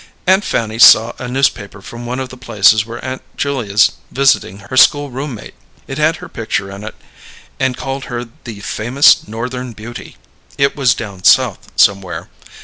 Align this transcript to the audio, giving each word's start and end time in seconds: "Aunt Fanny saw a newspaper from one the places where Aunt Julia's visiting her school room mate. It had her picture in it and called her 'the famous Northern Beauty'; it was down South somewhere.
"Aunt 0.25 0.43
Fanny 0.43 0.79
saw 0.79 1.13
a 1.19 1.27
newspaper 1.27 1.79
from 1.79 2.07
one 2.07 2.17
the 2.17 2.35
places 2.35 2.87
where 2.87 3.05
Aunt 3.05 3.21
Julia's 3.37 3.91
visiting 4.09 4.57
her 4.71 4.75
school 4.75 5.11
room 5.11 5.35
mate. 5.35 5.53
It 5.85 5.99
had 5.99 6.15
her 6.15 6.27
picture 6.27 6.71
in 6.71 6.83
it 6.83 6.95
and 7.59 7.77
called 7.77 8.05
her 8.05 8.25
'the 8.25 8.61
famous 8.61 9.27
Northern 9.27 9.73
Beauty'; 9.73 10.17
it 10.57 10.75
was 10.75 10.95
down 10.95 11.23
South 11.23 11.71
somewhere. 11.75 12.29